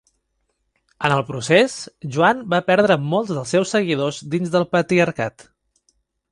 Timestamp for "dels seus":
3.35-3.77